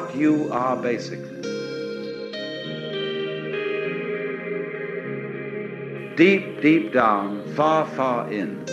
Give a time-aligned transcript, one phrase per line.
[0.00, 1.42] what you are basically.
[6.16, 8.64] Deep, deep down, far, far in,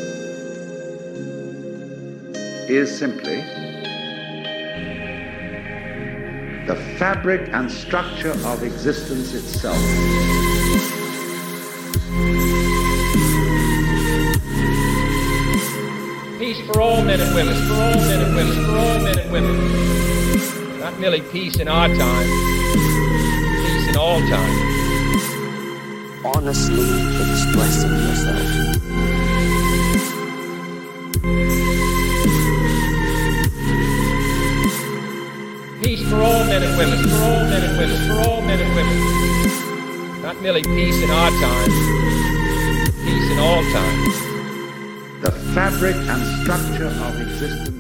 [2.70, 3.42] is simply
[6.66, 9.78] the fabric and structure of existence itself.
[16.40, 19.32] Peace for all men and women, for all men and women, for all men and
[19.32, 20.57] women.
[20.88, 22.28] Not merely peace in our time,
[23.66, 24.58] peace in all time.
[26.24, 26.88] Honestly
[27.28, 28.48] expressing yourself.
[35.84, 38.74] Peace for all men and women, for all men and women, for all men and
[38.74, 40.22] women.
[40.22, 41.70] Not merely peace in our time,
[43.04, 45.20] peace in all time.
[45.20, 47.77] The fabric and structure of existence itself.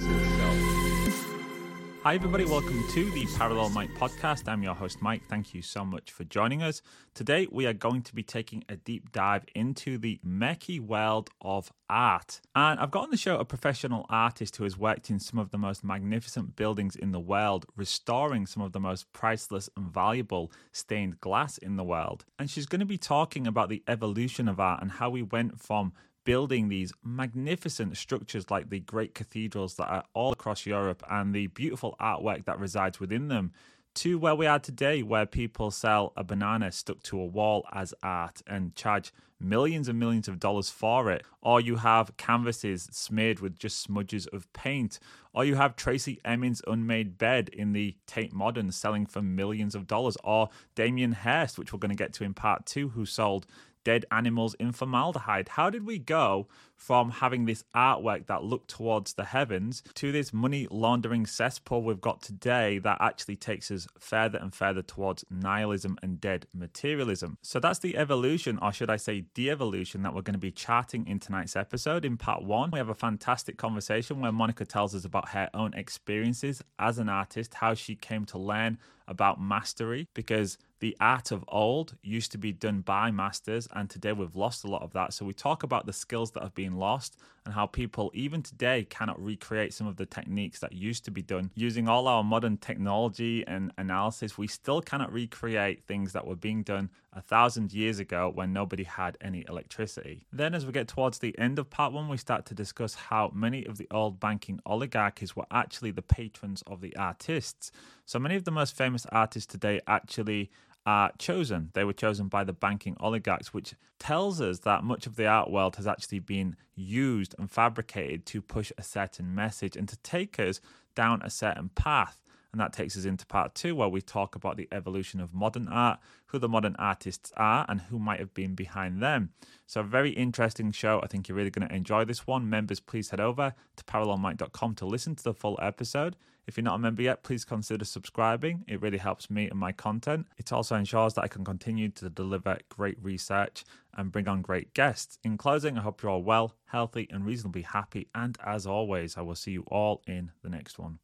[2.07, 2.45] Hi, everybody.
[2.45, 4.47] Welcome to the Parallel Mike podcast.
[4.47, 5.23] I'm your host, Mike.
[5.27, 6.81] Thank you so much for joining us.
[7.13, 11.69] Today, we are going to be taking a deep dive into the murky world of
[11.89, 12.39] art.
[12.55, 15.51] And I've got on the show a professional artist who has worked in some of
[15.51, 20.49] the most magnificent buildings in the world, restoring some of the most priceless and valuable
[20.71, 22.23] stained glass in the world.
[22.39, 25.59] And she's going to be talking about the evolution of art and how we went
[25.59, 25.91] from
[26.27, 31.47] building these magnificent structures like the great cathedrals that are all across Europe and the
[31.47, 33.53] beautiful artwork that resides within them
[33.95, 37.93] to where we are today, where people sell a banana stuck to a wall as
[38.03, 41.23] art and charge millions and millions of dollars for it.
[41.41, 44.99] Or you have canvases smeared with just smudges of paint.
[45.33, 49.87] Or you have Tracey Emin's unmade bed in the Tate Modern selling for millions of
[49.87, 50.17] dollars.
[50.25, 53.47] Or Damien Hirst, which we're going to get to in part two, who sold
[53.87, 55.47] dead animals in formaldehyde.
[55.47, 60.33] How did we go from having this artwork that looked towards the heavens to this
[60.33, 65.97] money laundering cesspool we've got today that actually takes us further and further towards nihilism
[66.03, 67.37] and dead materialism?
[67.41, 70.51] So that's the evolution, or should I say de evolution, that we're going to be
[70.51, 72.03] charting in tonight's episode.
[72.03, 75.73] In part one, we have a fantastic conversation where Monika tells us about her own
[75.75, 81.43] experiences as an artist, how she came to learn about mastery because the art of
[81.47, 85.13] old used to be done by masters and today we've lost a lot of that.
[85.13, 88.85] So we talk about the skills that have been lost and how people even today
[88.89, 91.51] cannot recreate some of the techniques that used to be done.
[91.55, 96.63] Using all our modern technology and analysis we still cannot recreate things that were being
[96.63, 101.19] done a thousand years ago when nobody had any electricity then as we get towards
[101.19, 104.59] the end of part one we start to discuss how many of the old banking
[104.65, 107.71] oligarchies were actually the patrons of the artists
[108.05, 110.49] so many of the most famous artists today actually
[110.87, 111.69] are chosen.
[111.73, 115.51] They were chosen by the banking oligarchs, which tells us that much of the art
[115.51, 120.39] world has actually been used and fabricated to push a certain message and to take
[120.39, 120.61] us
[120.95, 122.23] down a certain path.
[122.51, 125.67] And that takes us into part two, where we talk about the evolution of modern
[125.67, 129.31] art, who the modern artists are, and who might have been behind them.
[129.65, 131.01] So, a very interesting show.
[131.03, 132.49] I think you're really going to enjoy this one.
[132.49, 136.15] Members, please head over to parallelmike.com to listen to the full episode.
[136.47, 138.63] If you're not a member yet, please consider subscribing.
[138.67, 140.27] It really helps me and my content.
[140.37, 144.73] It also ensures that I can continue to deliver great research and bring on great
[144.73, 145.19] guests.
[145.25, 148.07] In closing, I hope you're all well, healthy, and reasonably happy.
[148.15, 150.99] And as always, I will see you all in the next one.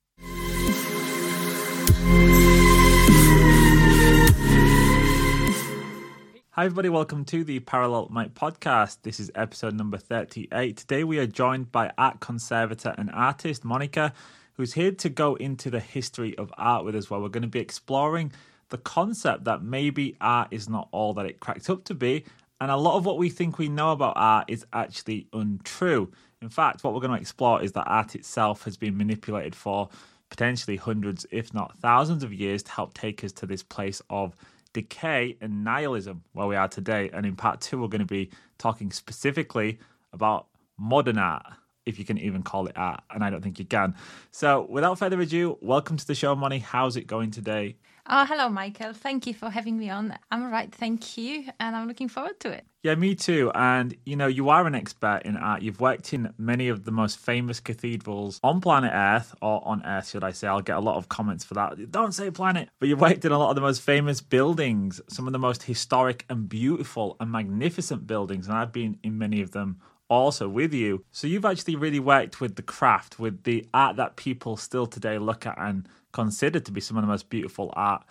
[6.56, 6.90] Hi, everybody.
[6.90, 8.97] Welcome to the Parallel Mike podcast.
[9.03, 10.75] This is episode number 38.
[10.75, 14.12] Today, we are joined by art conservator and artist Monika,
[14.56, 17.47] who's here to go into the history of art with us, where we're going to
[17.47, 18.34] be exploring
[18.68, 22.25] the concept that maybe art is not all that it cracked up to be.
[22.59, 26.12] And a lot of what we think we know about art is actually untrue.
[26.41, 29.88] In fact, what we're going to explore is that art itself has been manipulated for
[30.34, 34.35] potentially hundreds, if not thousands of years to help take us to this place of
[34.74, 37.08] decay and nihilism where we are today.
[37.14, 39.78] And in part two, we're going to be talking specifically
[40.12, 41.46] about modern art,
[41.85, 43.02] if you can even call it art.
[43.12, 43.96] And I don't think you can.
[44.32, 46.59] So without further ado, welcome to the show, Money.
[46.59, 47.78] How's it going today?
[48.06, 48.91] Oh, hello, Michael.
[48.91, 50.14] Thank you for having me on.
[50.30, 51.46] I'm all right, thank you.
[51.62, 52.66] And I'm looking forward to it.
[52.84, 53.50] Yeah, me too.
[53.56, 55.62] And you know, you are an expert in art.
[55.62, 60.09] You've worked in many of the most famous cathedrals on planet Earth, or on Earth,
[60.09, 60.50] should I say.
[60.50, 61.91] I'll get a lot of comments for that.
[61.91, 62.68] Don't say planet.
[62.78, 65.64] But you've worked in a lot of the most famous buildings, some of the most
[65.64, 68.47] historic and beautiful and magnificent buildings.
[68.47, 69.80] And I've been in many of them
[70.19, 71.03] also with you.
[71.11, 75.17] So you've actually really worked with the craft, with the art that people still today
[75.17, 78.03] look at and consider to be some of the most beautiful art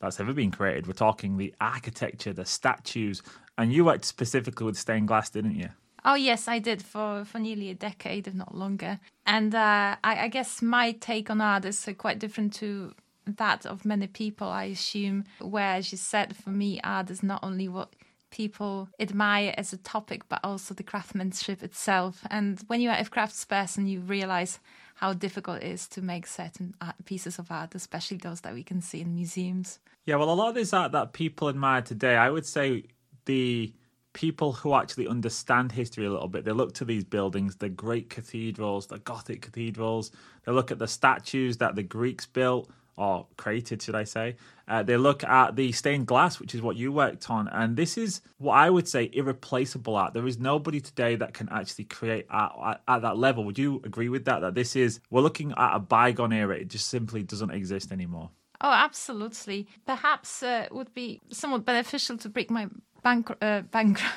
[0.00, 0.86] that's ever been created.
[0.86, 3.22] We're talking the architecture, the statues,
[3.56, 5.70] and you worked specifically with stained glass, didn't you?
[6.04, 9.00] Oh yes, I did for for nearly a decade, if not longer.
[9.24, 12.94] And uh, I, I guess my take on art is uh, quite different to
[13.26, 15.24] that of many people, I assume.
[15.40, 17.92] Where, as you said, for me, art is not only what
[18.30, 22.22] people admire as a topic, but also the craftsmanship itself.
[22.30, 24.58] And when you are a craftsperson, you realize
[24.96, 28.62] how difficult it is to make certain art, pieces of art, especially those that we
[28.62, 29.78] can see in museums.
[30.04, 32.84] Yeah, well, a lot of this art that people admire today, I would say
[33.26, 33.72] the
[34.12, 38.08] people who actually understand history a little bit, they look to these buildings, the great
[38.08, 40.10] cathedrals, the Gothic cathedrals,
[40.44, 44.36] they look at the statues that the Greeks built or created, should I say.
[44.68, 47.46] Uh, they look at the stained glass, which is what you worked on.
[47.48, 50.14] And this is what I would say irreplaceable art.
[50.14, 53.44] There is nobody today that can actually create art at, at that level.
[53.44, 54.40] Would you agree with that?
[54.40, 56.56] That this is, we're looking at a bygone era.
[56.56, 58.30] It just simply doesn't exist anymore.
[58.60, 59.68] Oh, absolutely.
[59.84, 62.68] Perhaps uh, it would be somewhat beneficial to break my
[63.02, 64.00] bank uh, bank.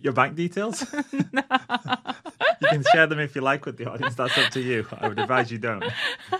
[0.00, 0.86] Your bank details?
[1.32, 1.42] no.
[2.62, 4.14] You can share them if you like with the audience.
[4.14, 4.86] That's up to you.
[4.98, 5.84] I would advise you don't.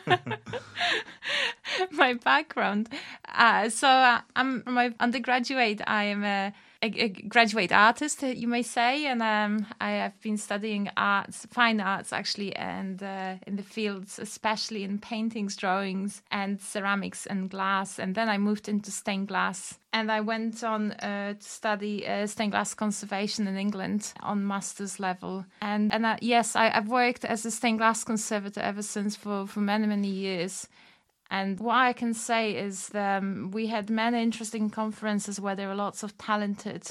[1.91, 2.89] my background.
[3.29, 5.81] Uh, so uh, I'm my undergraduate.
[5.87, 6.53] I am a
[6.83, 11.81] a, a graduate artist, you may say, and um, I have been studying arts, fine
[11.81, 17.99] arts actually, and uh, in the fields, especially in paintings, drawings, and ceramics and glass.
[17.99, 22.27] And then I moved into stained glass, and I went on uh, to study uh,
[22.27, 25.45] stained glass conservation in England on master's level.
[25.61, 29.47] And and uh, yes, I, I've worked as a stained glass conservator ever since for
[29.47, 30.69] for many many years.
[31.33, 35.75] And what I can say is um, we had many interesting conferences where there were
[35.75, 36.87] lots of talented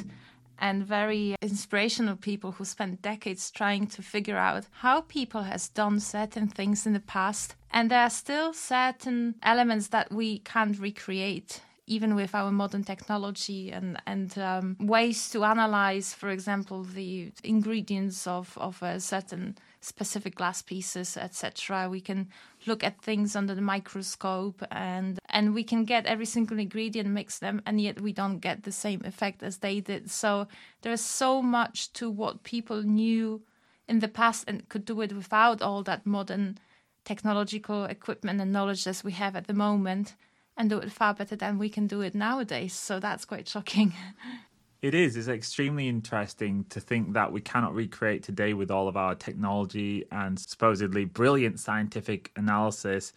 [0.58, 6.00] and very inspirational people who spent decades trying to figure out how people has done
[6.00, 11.62] certain things in the past and there are still certain elements that we can't recreate
[11.86, 18.26] even with our modern technology and and um, ways to analyze for example the ingredients
[18.28, 21.90] of of certain specific glass pieces, etc.
[21.90, 22.30] We can
[22.68, 27.40] look at things under the microscope and and we can get every single ingredient, mix
[27.40, 30.12] them, and yet we don't get the same effect as they did.
[30.12, 30.48] So
[30.82, 33.42] there's so much to what people knew
[33.88, 36.58] in the past and could do it without all that modern
[37.04, 40.16] technological equipment and knowledge as we have at the moment
[40.56, 42.74] and do it far better than we can do it nowadays.
[42.74, 43.94] So that's quite shocking.
[44.82, 45.16] It is.
[45.16, 50.06] It's extremely interesting to think that we cannot recreate today with all of our technology
[50.12, 53.14] and supposedly brilliant scientific analysis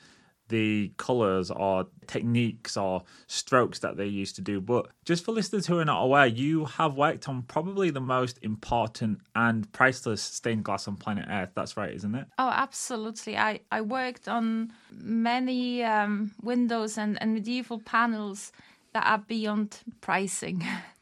[0.49, 4.61] the colors or techniques or strokes that they used to do.
[4.61, 8.39] But just for listeners who are not aware, you have worked on probably the most
[8.43, 11.51] important and priceless stained glass on planet Earth.
[11.55, 12.27] That's right, isn't it?
[12.39, 13.37] Oh, absolutely.
[13.37, 18.53] I, I worked on many um, windows and, and medieval panels
[18.93, 20.65] that are beyond pricing.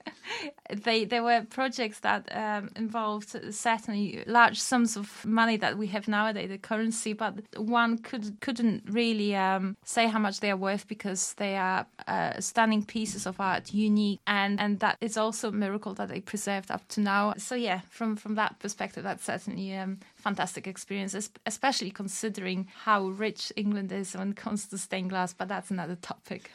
[0.70, 6.08] they there were projects that um, involved certainly large sums of money that we have
[6.08, 10.87] nowadays, the currency, but one could couldn't really um, say how much they are worth
[10.88, 15.52] because they are uh, stunning pieces of art, unique, and and that is also a
[15.52, 17.34] miracle that they preserved up to now.
[17.37, 23.53] So yeah, from from that perspective, that's certainly um, fantastic experience, especially considering how rich
[23.56, 25.32] England is when it comes to stained glass.
[25.32, 26.51] But that's another topic.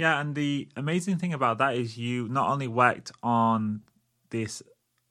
[0.00, 3.82] Yeah, and the amazing thing about that is you not only worked on
[4.30, 4.62] this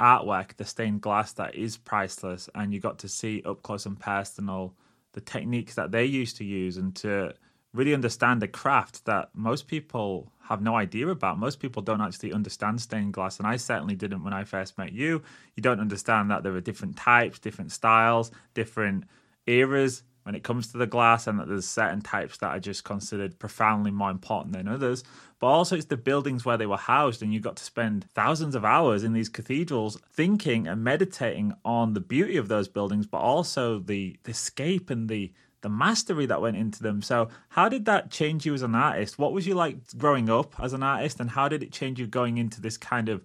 [0.02, 4.00] artwork, the stained glass that is priceless, and you got to see up close and
[4.00, 4.74] personal
[5.14, 7.36] the techniques that they used to use and to
[7.72, 11.38] really understand the craft that most people have no idea about.
[11.38, 14.92] Most people don't actually understand stained glass, and I certainly didn't when I first met
[14.92, 15.22] you.
[15.56, 19.04] You don't understand that there are different types, different styles, different
[19.46, 22.84] eras when it comes to the glass, and that there's certain types that are just
[22.84, 25.04] considered profoundly more important than others.
[25.40, 28.54] But also, it's the buildings where they were housed, and you got to spend thousands
[28.54, 33.18] of hours in these cathedrals thinking and meditating on the beauty of those buildings, but
[33.18, 37.02] also the, the scape and the the mastery that went into them.
[37.02, 39.18] So, how did that change you as an artist?
[39.18, 42.06] What was you like growing up as an artist, and how did it change you
[42.06, 43.24] going into this kind of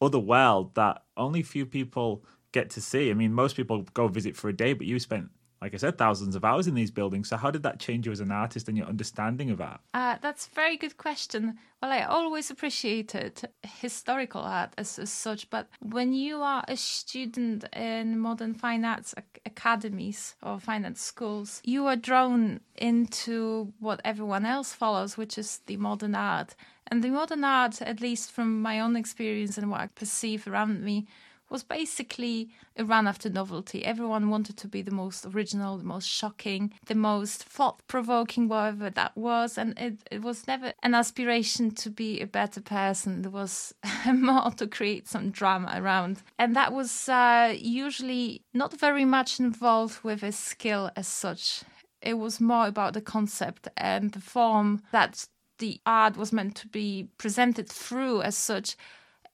[0.00, 3.10] other world that only few people get to see?
[3.10, 5.28] I mean, most people go visit for a day, but you spent
[5.62, 7.28] like I said, thousands of hours in these buildings.
[7.28, 9.80] So, how did that change you as an artist and your understanding of art?
[9.94, 11.58] Uh, that's a very good question.
[11.82, 17.64] Well, I always appreciated historical art as, as such, but when you are a student
[17.74, 24.44] in modern fine arts academies or fine arts schools, you are drawn into what everyone
[24.44, 26.54] else follows, which is the modern art.
[26.88, 30.82] And the modern art, at least from my own experience and what I perceive around
[30.82, 31.06] me,
[31.50, 33.84] was basically a run after novelty.
[33.84, 38.90] Everyone wanted to be the most original, the most shocking, the most thought provoking, whatever
[38.90, 39.56] that was.
[39.56, 43.22] And it, it was never an aspiration to be a better person.
[43.22, 43.74] There was
[44.12, 46.22] more to create some drama around.
[46.38, 51.62] And that was uh, usually not very much involved with a skill as such
[52.02, 55.26] it was more about the concept and the form that
[55.58, 58.76] the art was meant to be presented through as such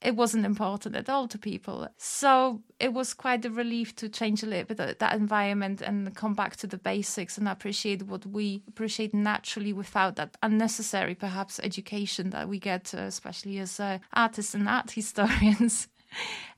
[0.04, 1.88] it wasn't important at all to people.
[1.96, 6.34] So it was quite a relief to change a little bit that environment and come
[6.34, 12.30] back to the basics and appreciate what we appreciate naturally without that unnecessary, perhaps, education
[12.30, 15.88] that we get, uh, especially as uh, artists and art historians.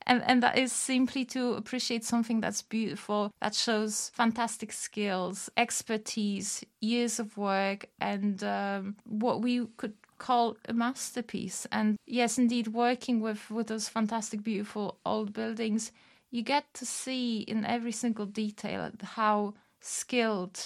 [0.06, 6.64] and and that is simply to appreciate something that's beautiful that shows fantastic skills expertise
[6.80, 11.66] years of work and um, what we could call a masterpiece.
[11.70, 15.92] And yes, indeed, working with, with those fantastic, beautiful old buildings,
[16.30, 20.58] you get to see in every single detail how skilled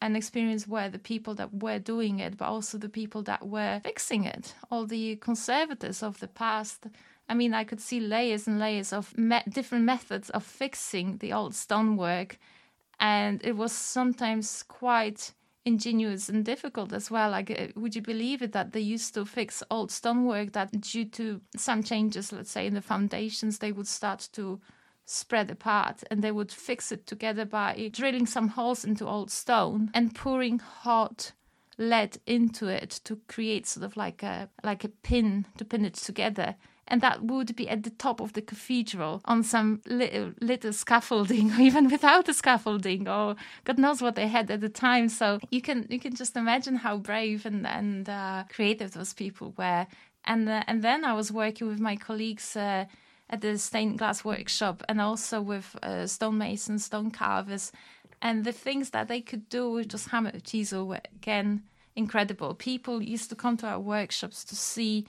[0.00, 3.80] and experienced were the people that were doing it, but also the people that were
[3.84, 6.86] fixing it, all the conservators of the past.
[7.28, 11.32] I mean, I could see layers and layers of me- different methods of fixing the
[11.32, 12.38] old stonework,
[12.98, 15.32] and it was sometimes quite
[15.64, 17.30] ingenious and difficult as well.
[17.30, 21.06] Like, uh, would you believe it that they used to fix old stonework that, due
[21.06, 24.60] to some changes, let's say in the foundations, they would start to
[25.06, 29.90] spread apart and they would fix it together by drilling some holes into old stone
[29.92, 31.32] and pouring hot
[31.76, 35.94] lead into it to create sort of like a like a pin to pin it
[35.94, 36.54] together
[36.88, 41.52] and that would be at the top of the cathedral on some little, little scaffolding
[41.52, 45.08] or even without a scaffolding or god knows what they had at the time.
[45.08, 49.54] So you can you can just imagine how brave and and uh, creative those people
[49.56, 49.86] were.
[50.24, 52.84] And uh, and then i was working with my colleagues uh,
[53.30, 57.72] at the stained glass workshop and also with uh, stonemasons stone carvers.
[58.20, 61.62] And the things that they could do with just hammer chisel were again
[61.96, 62.54] incredible.
[62.54, 65.06] People used to come to our workshops to see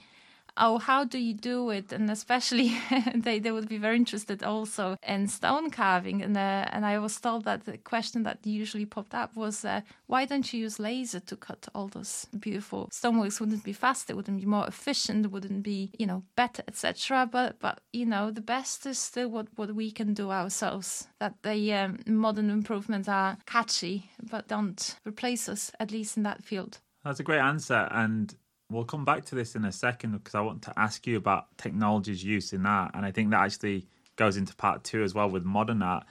[0.56, 1.92] oh, how do you do it?
[1.92, 2.76] And especially
[3.14, 6.22] they, they would be very interested also in stone carving.
[6.22, 9.80] And uh, and I was told that the question that usually popped up was, uh,
[10.06, 13.40] why don't you use laser to cut all those beautiful stoneworks?
[13.40, 14.16] Wouldn't be faster?
[14.16, 15.30] Wouldn't be more efficient?
[15.30, 17.28] Wouldn't be you know better, etc.
[17.30, 21.08] But but you know the best is still what what we can do ourselves.
[21.20, 26.42] That the um, modern improvements are catchy, but don't replace us at least in that
[26.42, 26.78] field.
[27.04, 28.34] That's a great answer, and
[28.70, 31.56] We'll come back to this in a second because I want to ask you about
[31.56, 32.92] technology's use in art.
[32.94, 36.04] And I think that actually goes into part two as well with modern art.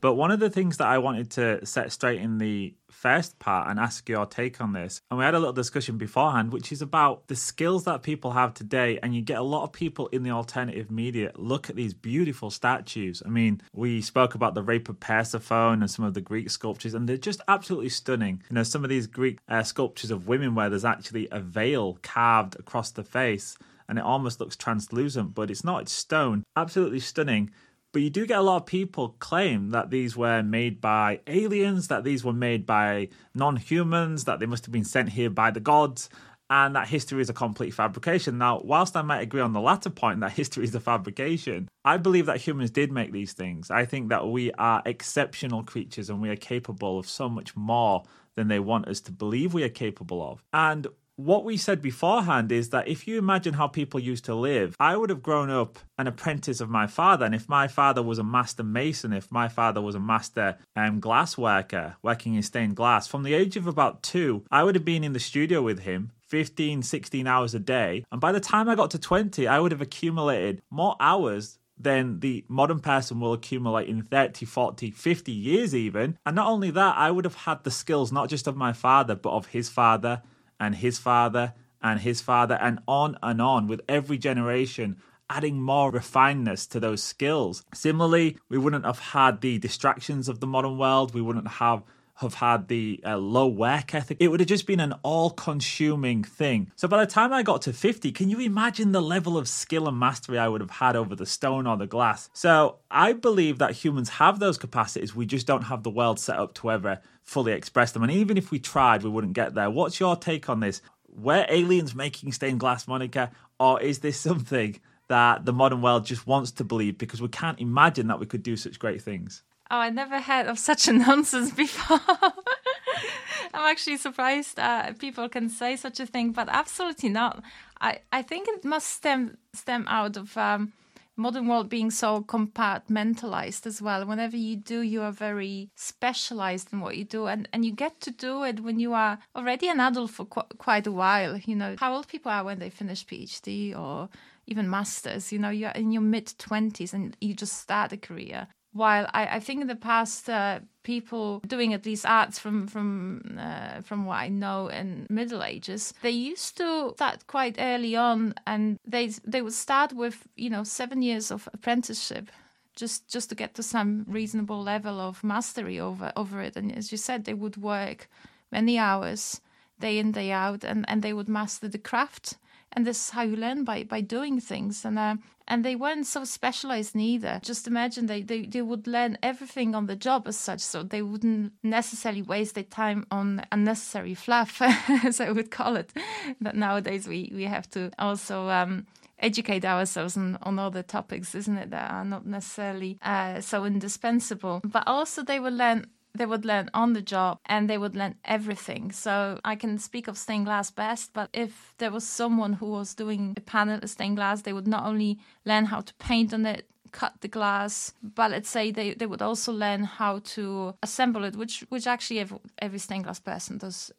[0.00, 3.68] But one of the things that I wanted to set straight in the first part
[3.68, 6.82] and ask your take on this, and we had a little discussion beforehand, which is
[6.82, 8.98] about the skills that people have today.
[9.02, 12.50] And you get a lot of people in the alternative media look at these beautiful
[12.50, 13.22] statues.
[13.24, 16.94] I mean, we spoke about the Rape of Persephone and some of the Greek sculptures,
[16.94, 18.42] and they're just absolutely stunning.
[18.50, 21.98] You know, some of these Greek uh, sculptures of women where there's actually a veil
[22.02, 23.56] carved across the face
[23.88, 26.44] and it almost looks translucent, but it's not, it's stone.
[26.56, 27.50] Absolutely stunning.
[27.92, 31.88] But you do get a lot of people claim that these were made by aliens,
[31.88, 35.50] that these were made by non humans, that they must have been sent here by
[35.50, 36.10] the gods,
[36.50, 38.38] and that history is a complete fabrication.
[38.38, 41.96] Now, whilst I might agree on the latter point that history is a fabrication, I
[41.96, 43.70] believe that humans did make these things.
[43.70, 48.04] I think that we are exceptional creatures and we are capable of so much more
[48.34, 50.44] than they want us to believe we are capable of.
[50.52, 50.86] And
[51.18, 54.96] what we said beforehand is that if you imagine how people used to live, I
[54.96, 57.26] would have grown up an apprentice of my father.
[57.26, 61.00] And if my father was a master mason, if my father was a master um,
[61.00, 64.84] glass worker working in stained glass, from the age of about two, I would have
[64.84, 68.04] been in the studio with him 15, 16 hours a day.
[68.12, 72.20] And by the time I got to 20, I would have accumulated more hours than
[72.20, 76.16] the modern person will accumulate in 30, 40, 50 years, even.
[76.24, 79.16] And not only that, I would have had the skills not just of my father,
[79.16, 80.22] but of his father
[80.60, 84.96] and his father and his father, and on and on with every generation
[85.30, 87.62] adding more refinedness to those skills.
[87.74, 91.14] Similarly, we wouldn't have had the distractions of the modern world.
[91.14, 91.82] We wouldn't have
[92.18, 94.16] have had the uh, low work ethic.
[94.18, 96.72] It would have just been an all consuming thing.
[96.74, 99.86] So by the time I got to 50, can you imagine the level of skill
[99.86, 102.28] and mastery I would have had over the stone or the glass?
[102.32, 105.14] So I believe that humans have those capacities.
[105.14, 108.02] We just don't have the world set up to ever fully express them.
[108.02, 109.70] And even if we tried, we wouldn't get there.
[109.70, 110.82] What's your take on this?
[111.08, 113.30] Were aliens making stained glass, Monika?
[113.60, 117.60] Or is this something that the modern world just wants to believe because we can't
[117.60, 119.44] imagine that we could do such great things?
[119.70, 122.00] Oh, I never heard of such a nonsense before.
[123.54, 127.42] I'm actually surprised uh, people can say such a thing, but absolutely not.
[127.80, 130.72] I, I think it must stem stem out of um,
[131.16, 134.06] modern world being so compartmentalized as well.
[134.06, 138.00] Whenever you do, you are very specialized in what you do, and, and you get
[138.02, 141.36] to do it when you are already an adult for qu- quite a while.
[141.36, 144.08] You know how old people are when they finish PhD or
[144.46, 145.30] even masters.
[145.32, 148.48] You know, you're in your mid twenties and you just start a career
[148.78, 153.36] while I, I think in the past uh, people doing at least arts from from
[153.38, 158.34] uh, from what I know in Middle Ages, they used to start quite early on,
[158.46, 162.30] and they they would start with you know seven years of apprenticeship
[162.76, 166.56] just just to get to some reasonable level of mastery over over it.
[166.56, 168.08] And as you said, they would work
[168.50, 169.40] many hours,
[169.80, 172.36] day in day out, and and they would master the craft.
[172.72, 174.84] And this is how you learn by by doing things.
[174.84, 175.16] And uh,
[175.48, 177.40] and they weren't so specialized neither.
[177.42, 181.02] Just imagine they, they they would learn everything on the job as such, so they
[181.02, 184.60] wouldn't necessarily waste their time on unnecessary fluff,
[185.04, 185.92] as I would call it.
[186.40, 188.48] That nowadays we we have to also.
[188.48, 188.86] Um,
[189.20, 194.60] educate ourselves on, on other topics, isn't it, that are not necessarily uh, so indispensable.
[194.64, 198.16] But also, they will learn they would learn on the job and they would learn
[198.24, 198.92] everything.
[198.92, 202.94] So I can speak of stained glass best, but if there was someone who was
[202.94, 206.46] doing a panel of stained glass, they would not only learn how to paint on
[206.46, 211.24] it, cut the glass, but let's say they, they would also learn how to assemble
[211.24, 213.92] it, which which actually every, every stained glass person does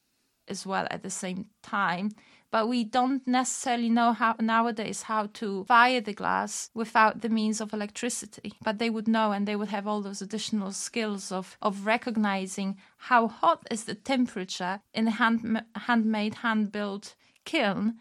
[0.48, 2.10] as well at the same time
[2.51, 7.62] but we don't necessarily know how nowadays how to fire the glass without the means
[7.62, 8.53] of electricity.
[8.63, 12.77] But they would know and they would have all those additional skills of, of recognizing
[12.98, 17.15] how hot is the temperature in a hand, handmade, hand built
[17.46, 17.96] kiln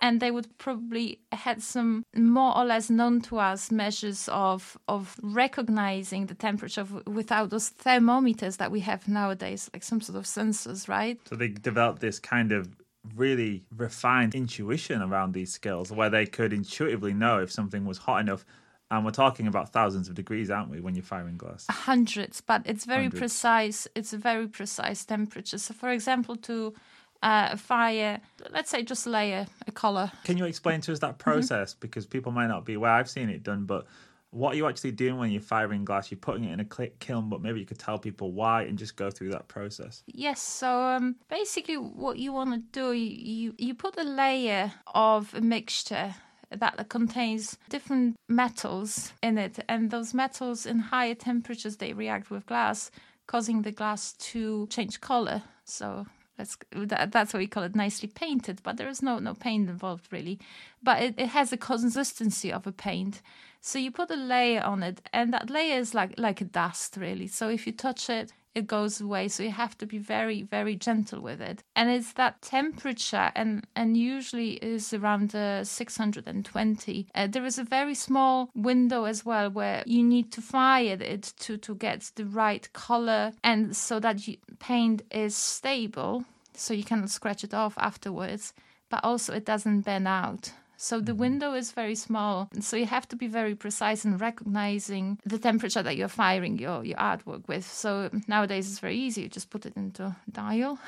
[0.00, 5.16] and they would probably had some more or less known to us measures of of
[5.22, 10.24] recognizing the temperature of, without those thermometers that we have nowadays, like some sort of
[10.24, 11.20] sensors, right?
[11.28, 12.68] So they developed this kind of
[13.16, 18.20] really refined intuition around these skills where they could intuitively know if something was hot
[18.20, 18.44] enough.
[18.90, 21.66] And we're talking about thousands of degrees aren't we when you're firing glass?
[21.70, 23.20] Hundreds but it's very Hundreds.
[23.20, 23.88] precise.
[23.94, 25.58] It's a very precise temperature.
[25.58, 26.74] So for example to
[27.22, 28.18] uh, fire
[28.50, 31.74] let's say just layer a, a color can you explain to us that process?
[31.74, 32.92] Because people might not be aware.
[32.92, 33.86] I've seen it done but
[34.30, 36.10] what are you actually doing when you're firing glass?
[36.10, 38.96] You're putting it in a kiln, but maybe you could tell people why and just
[38.96, 40.02] go through that process.
[40.06, 40.40] Yes.
[40.40, 45.40] So um, basically, what you want to do, you you put a layer of a
[45.40, 46.14] mixture
[46.50, 52.46] that contains different metals in it, and those metals in higher temperatures they react with
[52.46, 52.90] glass,
[53.26, 55.42] causing the glass to change color.
[55.64, 58.62] So that's that, that's why we call it nicely painted.
[58.62, 60.38] But there is no no paint involved really,
[60.82, 63.22] but it, it has a consistency of a paint.
[63.60, 66.96] So you put a layer on it, and that layer is like like a dust,
[66.96, 67.26] really.
[67.26, 69.28] So if you touch it, it goes away.
[69.28, 71.62] So you have to be very very gentle with it.
[71.76, 77.06] And it's that temperature, and and usually is around uh, 620.
[77.14, 81.34] Uh, there is a very small window as well where you need to fire it
[81.40, 86.84] to to get the right color, and so that you, paint is stable, so you
[86.84, 88.54] cannot scratch it off afterwards.
[88.88, 90.52] But also it doesn't burn out.
[90.82, 92.48] So the window is very small.
[92.60, 96.82] So you have to be very precise in recognizing the temperature that you're firing your,
[96.86, 97.66] your artwork with.
[97.70, 99.20] So nowadays it's very easy.
[99.22, 100.78] You just put it into a dial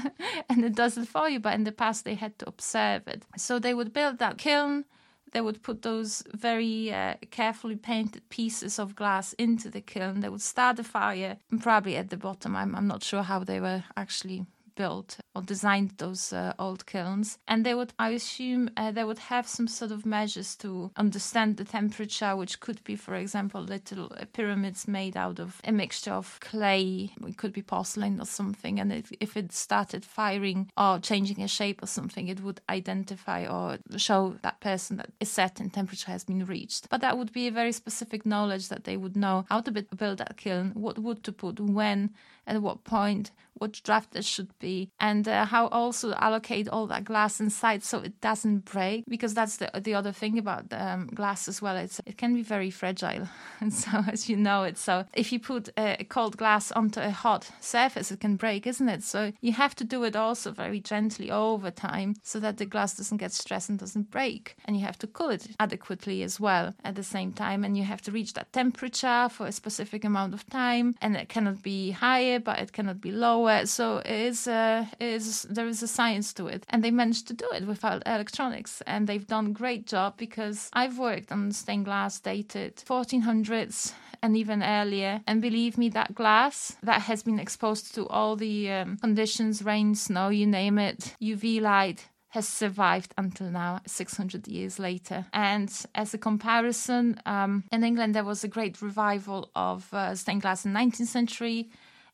[0.48, 1.38] and it does it for you.
[1.38, 3.24] But in the past they had to observe it.
[3.36, 4.86] So they would build that kiln
[5.32, 10.20] they would put those very uh, carefully painted pieces of glass into the kiln.
[10.20, 12.54] They would start the fire, probably at the bottom.
[12.54, 17.38] I'm, I'm not sure how they were actually built or designed those uh, old kilns.
[17.48, 21.56] And they would i assume uh, they would have some sort of measures to understand
[21.56, 26.12] the temperature which could be for example little uh, pyramids made out of a mixture
[26.12, 27.10] of clay.
[27.26, 28.78] It could be porcelain or something.
[28.80, 33.46] And if, if it started firing or changing a shape or something it would identify
[33.46, 36.88] or show that person that a certain temperature has been reached.
[36.88, 40.18] But that would be a very specific knowledge that they would know how to build
[40.18, 42.10] that kiln what wood to put when
[42.46, 47.04] at what point what draft there should be and uh, how also allocate all that
[47.04, 51.48] glass inside so it doesn't break because that's the the other thing about um, glass
[51.48, 51.76] as well.
[51.76, 53.28] It's it can be very fragile.
[53.60, 57.10] And so as you know it so if you put a cold glass onto a
[57.10, 59.02] hot surface it can break isn't it?
[59.04, 62.96] So you have to do it also very gently over time so that the glass
[62.96, 64.56] doesn't get stressed and doesn't break.
[64.64, 67.62] And you have to cool it adequately as well at the same time.
[67.64, 70.96] And you have to reach that temperature for a specific amount of time.
[71.00, 75.08] And it cannot be higher but it cannot be lower so it is, uh, it
[75.08, 78.82] is there is a science to it and they managed to do it without electronics
[78.86, 84.36] and they've done a great job because I've worked on stained glass dated 1400s and
[84.36, 85.20] even earlier.
[85.26, 89.94] And believe me, that glass that has been exposed to all the um, conditions rain,
[89.94, 92.08] snow, you name it, UV light.
[92.28, 95.26] Has survived until now, 600 years later.
[95.34, 100.40] And as a comparison, um, in England there was a great revival of uh, stained
[100.40, 101.68] glass in 19th century,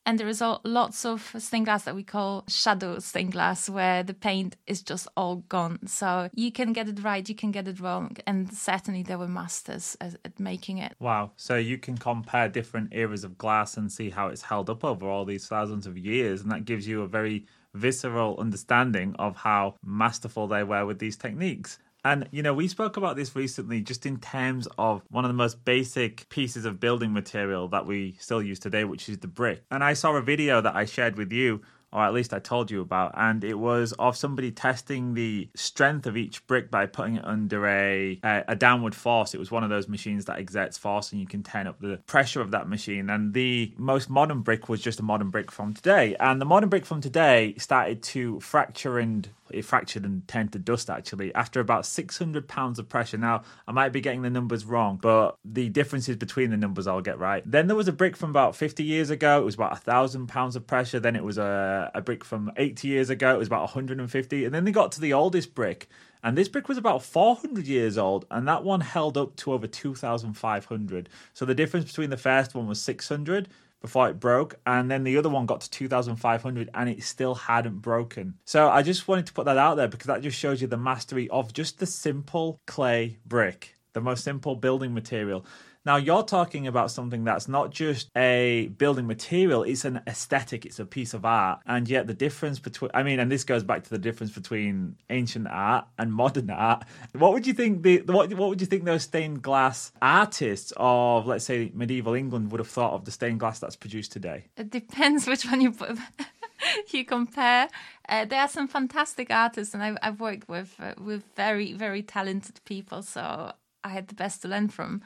[0.08, 4.14] And there is lots of stained glass that we call shadow stained glass, where the
[4.14, 5.86] paint is just all gone.
[5.86, 9.28] So you can get it right, you can get it wrong, and certainly there were
[9.28, 10.94] masters at, at making it.
[10.98, 11.32] Wow.
[11.36, 15.06] So you can compare different eras of glass and see how it's held up over
[15.06, 16.40] all these thousands of years.
[16.40, 17.44] And that gives you a very
[17.74, 21.78] visceral understanding of how masterful they were with these techniques.
[22.04, 25.34] And, you know, we spoke about this recently just in terms of one of the
[25.34, 29.62] most basic pieces of building material that we still use today, which is the brick.
[29.70, 31.60] And I saw a video that I shared with you
[31.92, 36.06] or at least I told you about, and it was of somebody testing the strength
[36.06, 39.34] of each brick by putting it under a, a, a downward force.
[39.34, 41.98] It was one of those machines that exerts force, and you can turn up the
[42.06, 43.08] pressure of that machine.
[43.08, 46.68] And the most modern brick was just a modern brick from today, and the modern
[46.68, 51.60] brick from today started to fracture and it fractured and turned to dust actually after
[51.60, 53.18] about 600 pounds of pressure.
[53.18, 57.00] Now, I might be getting the numbers wrong, but the differences between the numbers I'll
[57.00, 57.42] get right.
[57.44, 60.26] Then there was a brick from about 50 years ago, it was about a thousand
[60.28, 61.00] pounds of pressure.
[61.00, 64.44] Then it was a, a brick from 80 years ago, it was about 150.
[64.44, 65.88] And then they got to the oldest brick,
[66.22, 69.66] and this brick was about 400 years old, and that one held up to over
[69.66, 71.08] 2,500.
[71.32, 73.48] So the difference between the first one was 600
[73.80, 77.78] before it broke, and then the other one got to 2,500 and it still hadn't
[77.78, 78.34] broken.
[78.44, 80.76] So I just wanted to put that out there because that just shows you the
[80.76, 85.44] mastery of just the simple clay brick, the most simple building material.
[85.84, 90.78] Now you're talking about something that's not just a building material, it's an aesthetic, it's
[90.78, 91.60] a piece of art.
[91.66, 94.96] And yet the difference between I mean, and this goes back to the difference between
[95.10, 96.84] ancient art and modern art.
[97.12, 101.26] What would you think the what what would you think those stained glass artists of
[101.26, 104.46] let's say medieval England would have thought of the stained glass that's produced today?
[104.56, 105.98] It depends which one you put.
[106.90, 107.68] you compare.
[108.08, 112.02] Uh, there are some fantastic artists, and I've, I've worked with uh, with very very
[112.02, 113.52] talented people, so
[113.84, 115.02] I had the best to learn from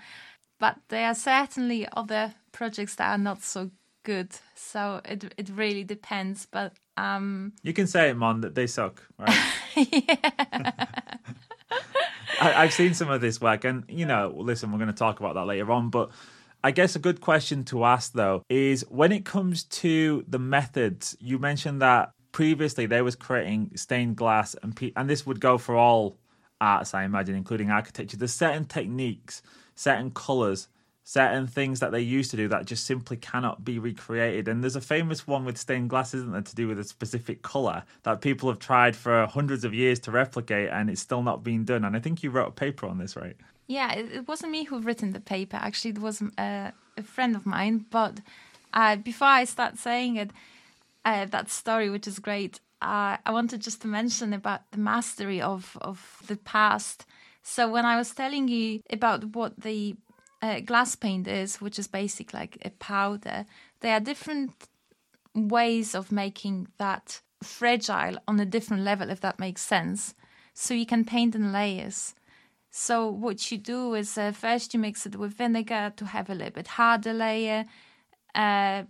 [0.63, 3.73] but there are certainly other projects that are not so
[4.05, 4.29] good.
[4.55, 6.47] So it it really depends.
[6.49, 9.37] But um you can say it, Mon, that they suck, right?
[12.41, 15.19] I, I've seen some of this work, and you know, listen, we're going to talk
[15.21, 16.11] about that later on, but.
[16.65, 21.17] I guess a good question to ask though is when it comes to the methods,
[21.19, 25.59] you mentioned that previously they was creating stained glass and pe- and this would go
[25.59, 26.21] for all
[26.61, 28.17] arts, I imagine, including architecture.
[28.17, 29.43] There's certain techniques
[29.83, 30.69] certain colours,
[31.05, 34.47] certain things that they used to do that just simply cannot be recreated.
[34.47, 37.43] And there's a famous one with stained glass, isn't there, to do with a specific
[37.43, 41.43] colour that people have tried for hundreds of years to replicate and it's still not
[41.43, 41.85] being done.
[41.85, 43.37] And I think you wrote a paper on this, right?
[43.67, 45.57] Yeah, it, wasn't me who written the paper.
[45.57, 47.87] Actually, it was uh, a friend of mine.
[47.91, 48.21] But
[48.73, 50.31] uh, before I start saying it,
[51.05, 55.41] uh, that story, which is great, uh, I wanted just to mention about the mastery
[55.41, 57.07] of, of the past
[57.43, 59.97] so when I was telling you about what the
[60.41, 63.47] uh, glass paint is, which is basically like a powder,
[63.81, 64.69] there are different
[65.35, 70.15] ways of making that fragile on a different level, if that makes sense.
[70.55, 72.15] So you can paint in layers.
[72.71, 76.35] So what you do is uh, first you mix it with vinegar to have a
[76.35, 77.67] little bit harder layer.
[78.35, 78.85] Uh,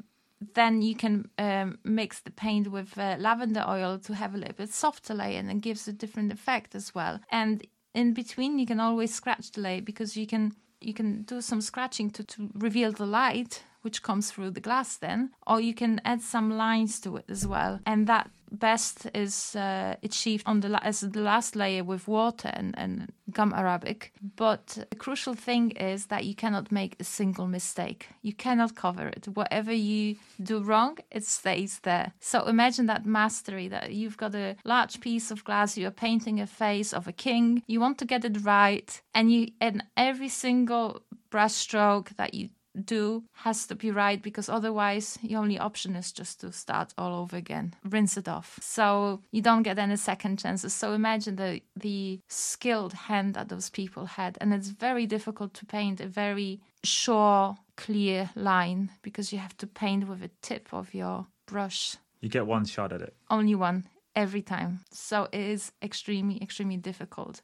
[0.54, 4.54] then you can um, mix the paint with uh, lavender oil to have a little
[4.54, 7.20] bit softer layer, and it gives a different effect as well.
[7.30, 11.40] And in between you can always scratch the light because you can you can do
[11.40, 15.74] some scratching to, to reveal the light which comes through the glass then or you
[15.74, 17.80] can add some lines to it as well.
[17.86, 22.74] And that best is uh, achieved on the as the last layer with water and,
[22.78, 24.12] and gum arabic.
[24.36, 28.08] But the crucial thing is that you cannot make a single mistake.
[28.20, 29.26] You cannot cover it.
[29.32, 32.12] Whatever you do wrong it stays there.
[32.20, 36.46] So imagine that mastery that you've got a large piece of glass you're painting a
[36.46, 41.02] face of a king you want to get it right and you and every single
[41.30, 42.50] brush stroke that you
[42.84, 47.14] do has to be right because otherwise the only option is just to start all
[47.14, 48.58] over again rinse it off.
[48.62, 50.72] So you don't get any second chances.
[50.72, 54.38] So imagine the the skilled hand that those people had.
[54.40, 59.66] And it's very difficult to paint a very sure clear line because you have to
[59.66, 61.96] paint with a tip of your brush.
[62.20, 63.14] You get one shot at it.
[63.30, 64.80] Only one every time.
[64.90, 67.42] So it is extremely extremely difficult.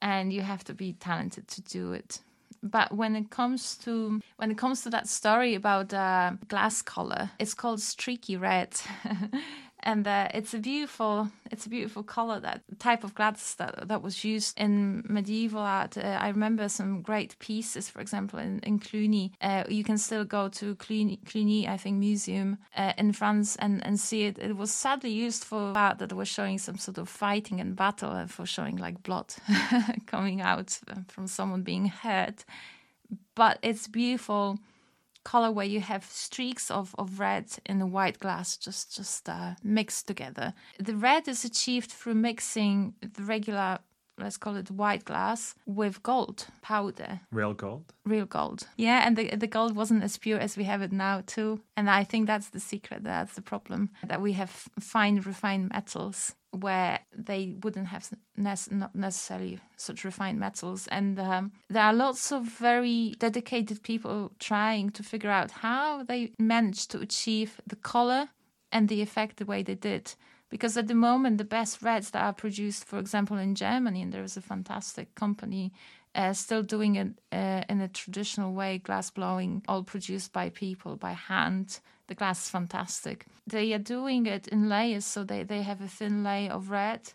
[0.00, 2.20] And you have to be talented to do it
[2.62, 7.30] but when it comes to when it comes to that story about uh, glass color,
[7.38, 8.74] it's called streaky red.
[9.84, 14.02] and uh, it's a beautiful it's a beautiful color that type of glass that, that
[14.02, 15.96] was used in medieval art.
[15.96, 19.32] Uh, i remember some great pieces for example in, in cluny.
[19.40, 23.84] Uh, you can still go to cluny, cluny i think museum uh, in france and,
[23.86, 24.38] and see it.
[24.38, 28.10] It was sadly used for art that was showing some sort of fighting and battle
[28.10, 29.34] and for showing like blood
[30.06, 32.44] coming out from someone being hurt.
[33.34, 34.58] But it's beautiful
[35.24, 39.54] color where you have streaks of, of red in the white glass just just uh,
[39.62, 40.54] mixed together.
[40.78, 43.78] The red is achieved through mixing the regular
[44.18, 47.20] let's call it white glass with gold powder.
[47.32, 47.92] Real gold.
[48.04, 48.66] real gold.
[48.76, 51.60] Yeah and the the gold wasn't as pure as we have it now too.
[51.76, 54.50] And i think that's the secret that's the problem that we have
[54.80, 60.86] fine refined metals where they wouldn't have nec- not necessarily such refined metals.
[60.88, 66.32] And um, there are lots of very dedicated people trying to figure out how they
[66.38, 68.28] managed to achieve the color
[68.70, 70.14] and the effect the way they did
[70.54, 74.12] because at the moment the best reds that are produced for example in germany and
[74.12, 75.72] there is a fantastic company
[76.14, 80.94] uh, still doing it uh, in a traditional way glass blowing all produced by people
[80.94, 81.80] by hand.
[82.06, 83.26] The glass is fantastic.
[83.46, 87.12] They are doing it in layers so they, they have a thin layer of red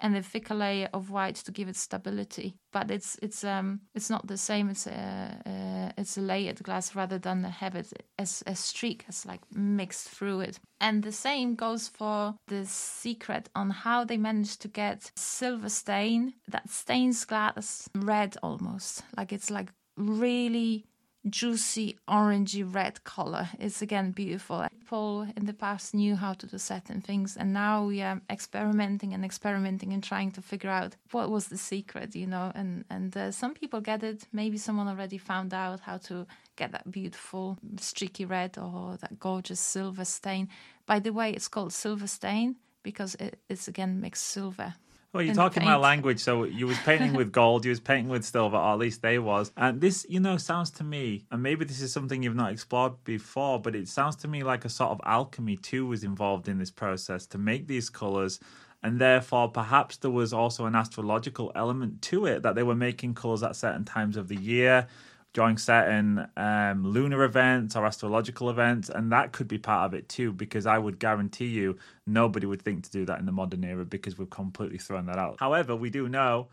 [0.00, 2.54] and a thicker layer of white to give it stability.
[2.72, 4.70] But it's it's um it's not the same.
[4.70, 9.40] It's a it's a layered glass rather than have it as a streak as like
[9.52, 10.60] mixed through it.
[10.80, 16.34] And the same goes for the secret on how they managed to get silver stain
[16.48, 20.86] that stains glass red almost like it's like really
[21.28, 23.48] juicy orangey red color.
[23.58, 24.66] It's again beautiful.
[24.70, 29.12] People in the past knew how to do certain things, and now we are experimenting
[29.12, 32.52] and experimenting and trying to figure out what was the secret, you know.
[32.54, 34.26] And and uh, some people get it.
[34.32, 39.60] Maybe someone already found out how to get that beautiful streaky red or that gorgeous
[39.60, 40.48] silver stain.
[40.86, 44.74] By the way, it's called silver stain because it, it's again mixed silver.
[45.16, 46.20] Well, you're talking my language.
[46.20, 49.18] So you was painting with gold, you was painting with silver, or at least they
[49.18, 49.50] was.
[49.56, 53.02] And this, you know, sounds to me, and maybe this is something you've not explored
[53.02, 56.58] before, but it sounds to me like a sort of alchemy too was involved in
[56.58, 58.40] this process to make these colors.
[58.82, 63.14] And therefore, perhaps there was also an astrological element to it that they were making
[63.14, 64.86] colors at certain times of the year
[65.36, 70.08] during certain um, lunar events or astrological events, and that could be part of it
[70.08, 70.32] too.
[70.32, 73.84] Because I would guarantee you, nobody would think to do that in the modern era
[73.84, 75.36] because we've completely thrown that out.
[75.38, 76.48] However, we do know,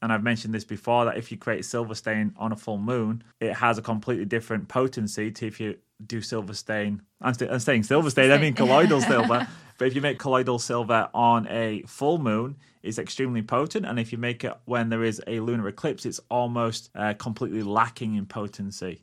[0.00, 3.22] and I've mentioned this before, that if you create silver stain on a full moon,
[3.38, 7.02] it has a completely different potency to if you do silver stain.
[7.20, 9.46] I'm, st- I'm saying silver stain, I mean colloidal silver.
[9.78, 13.86] But if you make colloidal silver on a full moon, it's extremely potent.
[13.86, 17.62] And if you make it when there is a lunar eclipse, it's almost uh, completely
[17.62, 19.02] lacking in potency.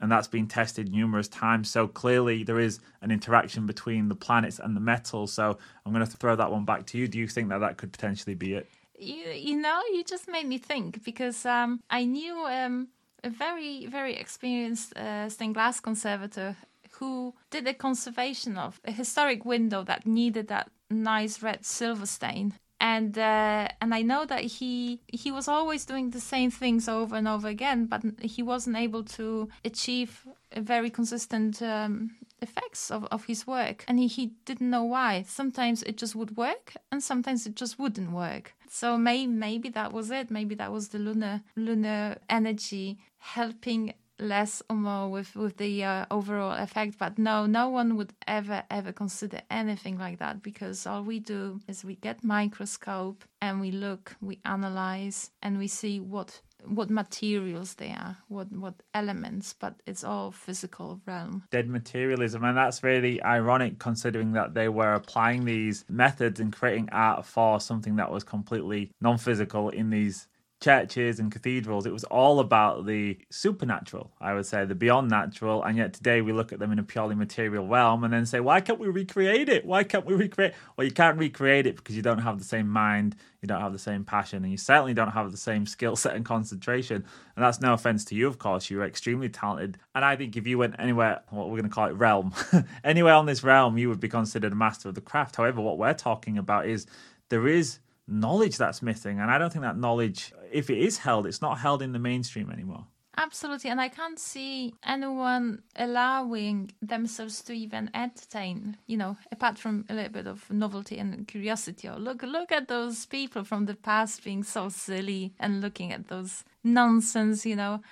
[0.00, 1.70] And that's been tested numerous times.
[1.70, 5.32] So clearly, there is an interaction between the planets and the metals.
[5.32, 7.06] So I'm going to throw that one back to you.
[7.06, 8.68] Do you think that that could potentially be it?
[8.98, 12.88] You, you know, you just made me think because um, I knew um,
[13.22, 16.56] a very, very experienced uh, stained glass conservator
[17.02, 22.54] who did a conservation of a historic window that needed that nice red silver stain.
[22.78, 27.16] And uh, and I know that he he was always doing the same things over
[27.16, 30.10] and over again, but he wasn't able to achieve
[30.56, 31.92] very consistent um,
[32.40, 33.84] effects of, of his work.
[33.88, 35.24] And he, he didn't know why.
[35.26, 38.54] Sometimes it just would work and sometimes it just wouldn't work.
[38.68, 40.30] So may, maybe that was it.
[40.30, 46.06] Maybe that was the lunar lunar energy helping less or more with with the uh,
[46.10, 51.02] overall effect but no no one would ever ever consider anything like that because all
[51.02, 56.40] we do is we get microscope and we look we analyze and we see what
[56.64, 61.42] what materials they are what what elements but it's all physical realm.
[61.50, 66.88] Dead materialism and that's really ironic considering that they were applying these methods and creating
[66.92, 70.28] art for something that was completely non-physical in these
[70.62, 75.62] churches and cathedrals it was all about the supernatural i would say the beyond natural
[75.62, 78.40] and yet today we look at them in a purely material realm and then say
[78.40, 79.64] why can't we recreate it?
[79.64, 82.68] Why can't we recreate well you can't recreate it because you don't have the same
[82.68, 85.96] mind you don't have the same passion and you certainly don't have the same skill
[85.96, 87.04] set and concentration.
[87.34, 89.78] And that's no offense to you of course you're extremely talented.
[89.94, 92.34] And i think if you went anywhere what we're going to call it realm
[92.84, 95.36] anywhere on this realm you would be considered a master of the craft.
[95.36, 96.86] However what we're talking about is
[97.28, 97.78] there is
[98.12, 101.58] knowledge that's missing and i don't think that knowledge if it is held it's not
[101.58, 102.86] held in the mainstream anymore
[103.18, 109.84] Absolutely, and I can't see anyone allowing themselves to even entertain, you know, apart from
[109.90, 111.88] a little bit of novelty and curiosity.
[111.88, 116.08] Or look, look at those people from the past being so silly and looking at
[116.08, 117.82] those nonsense, you know.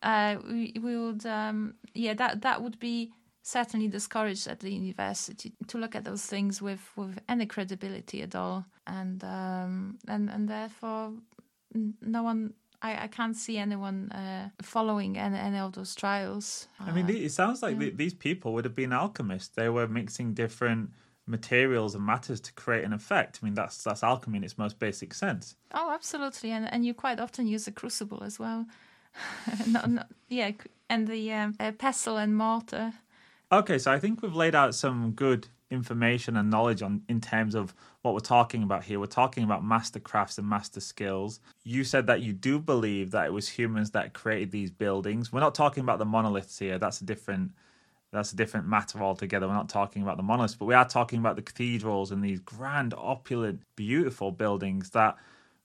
[0.00, 3.10] Uh, we we would, um, yeah, that that would be
[3.48, 8.34] certainly discouraged at the university to look at those things with with any credibility at
[8.34, 11.12] all, and um, and and therefore
[12.00, 16.68] no one I, I can't see anyone uh, following any, any of those trials.
[16.78, 19.54] I mean, it sounds like th these people would have been alchemists.
[19.54, 20.90] They were mixing different
[21.26, 23.40] materials and matters to create an effect.
[23.40, 25.56] I mean, that's that's alchemy in its most basic sense.
[25.72, 28.66] oh, absolutely, and and you quite often use a crucible as well.
[29.66, 30.50] no, no, yeah,
[30.88, 32.92] and the um, uh, pestle and mortar.
[33.50, 37.54] Okay, so I think we've laid out some good information and knowledge on in terms
[37.54, 39.00] of what we're talking about here.
[39.00, 41.40] We're talking about master crafts and master skills.
[41.64, 45.32] You said that you do believe that it was humans that created these buildings.
[45.32, 46.78] We're not talking about the monoliths here.
[46.78, 47.52] That's a different
[48.10, 49.46] that's a different matter altogether.
[49.46, 52.40] We're not talking about the monoliths, but we are talking about the cathedrals and these
[52.40, 55.16] grand, opulent, beautiful buildings that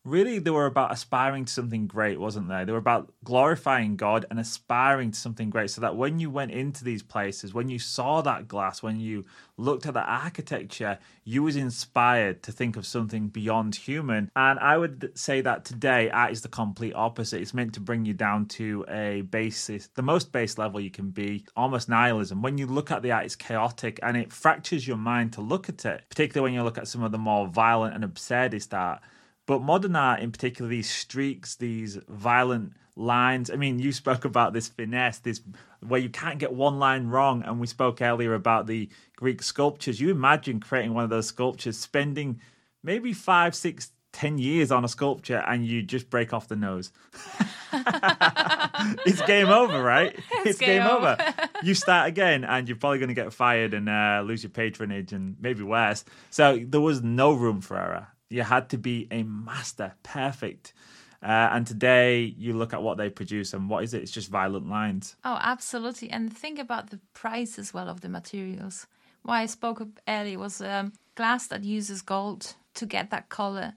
[0.05, 2.65] really they were about aspiring to something great, wasn't they?
[2.65, 6.51] They were about glorifying God and aspiring to something great so that when you went
[6.51, 9.23] into these places, when you saw that glass, when you
[9.55, 14.29] looked at the architecture, you was inspired to think of something beyond human.
[14.35, 17.41] And I would say that today art is the complete opposite.
[17.41, 21.11] It's meant to bring you down to a basis, the most base level you can
[21.11, 22.41] be, almost nihilism.
[22.41, 25.69] When you look at the art, it's chaotic and it fractures your mind to look
[25.69, 29.01] at it, particularly when you look at some of the more violent and absurdist art.
[29.45, 33.49] But modern art, in particular, these streaks, these violent lines.
[33.49, 35.41] I mean, you spoke about this finesse, this
[35.85, 37.43] where you can't get one line wrong.
[37.43, 39.99] And we spoke earlier about the Greek sculptures.
[39.99, 42.39] You imagine creating one of those sculptures, spending
[42.83, 46.91] maybe five, six, ten years on a sculpture, and you just break off the nose.
[47.73, 50.17] it's game over, right?
[50.45, 51.15] It's, game game, over.
[51.17, 51.49] over.
[51.63, 55.13] you start again, and you're probably going to get fired and uh, lose your patronage,
[55.13, 56.03] and maybe worse.
[56.29, 58.07] So there was no room for error.
[58.33, 60.73] You had to be a master, perfect.
[61.21, 64.01] Uh, and today, you look at what they produce, and what is it?
[64.01, 65.15] It's just violent lines.
[65.23, 66.09] Oh, absolutely.
[66.09, 68.87] And think about the price as well of the materials.
[69.21, 73.75] Why I spoke of earlier was um, glass that uses gold to get that color,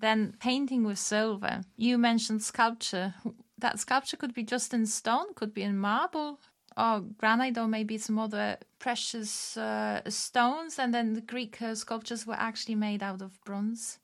[0.00, 1.60] then painting with silver.
[1.76, 3.12] You mentioned sculpture.
[3.58, 6.40] That sculpture could be just in stone, could be in marble
[6.78, 10.78] or granite, or maybe some other precious uh, stones.
[10.78, 13.98] And then the Greek uh, sculptures were actually made out of bronze.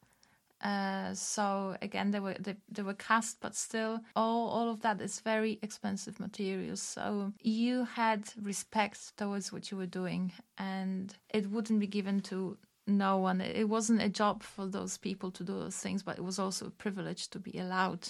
[0.61, 5.01] Uh, so again, they were they, they were cast, but still, all all of that
[5.01, 6.81] is very expensive materials.
[6.81, 12.57] So you had respect towards what you were doing, and it wouldn't be given to
[12.87, 13.43] no one.
[13.43, 16.67] It wasn't a job for those people to do those things, but it was also
[16.67, 18.09] a privilege to be allowed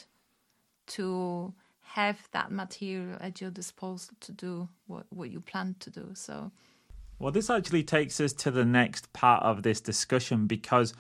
[0.86, 1.52] to
[1.84, 6.10] have that material at your disposal to do what what you plan to do.
[6.14, 6.50] So
[7.18, 10.94] Well, this actually takes us to the next part of this discussion because